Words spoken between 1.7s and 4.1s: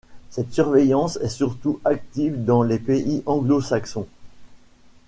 active dans les pays anglo-saxons.